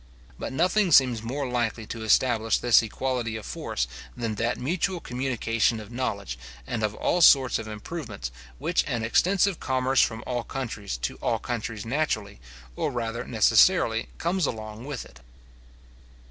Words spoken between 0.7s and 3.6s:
seems more likely to establish this equality of